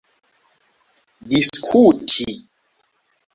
diskuti 1.29 2.29